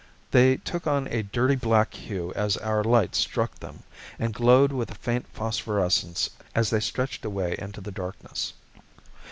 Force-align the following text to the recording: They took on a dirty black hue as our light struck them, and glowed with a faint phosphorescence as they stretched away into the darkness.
They 0.31 0.57
took 0.57 0.87
on 0.87 1.07
a 1.09 1.21
dirty 1.21 1.55
black 1.55 1.93
hue 1.93 2.33
as 2.35 2.57
our 2.57 2.83
light 2.83 3.13
struck 3.13 3.53
them, 3.59 3.83
and 4.17 4.33
glowed 4.33 4.71
with 4.71 4.89
a 4.89 4.95
faint 4.95 5.27
phosphorescence 5.31 6.31
as 6.55 6.71
they 6.71 6.79
stretched 6.79 7.23
away 7.23 7.53
into 7.59 7.81
the 7.81 7.91
darkness. 7.91 8.53